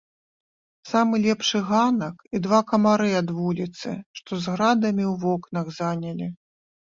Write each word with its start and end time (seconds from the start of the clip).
Самы 0.91 1.15
лепшы 1.25 1.59
ганак 1.67 2.15
і 2.37 2.39
два 2.45 2.59
камары 2.71 3.11
ад 3.19 3.29
вуліцы, 3.39 3.89
што 4.21 4.31
з 4.45 4.57
градамі 4.57 5.05
ў 5.11 5.13
вокнах, 5.27 5.65
занялі. 5.79 6.27